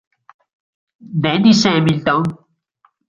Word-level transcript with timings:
Dennis 1.23 1.61
Hamilton 1.69 2.25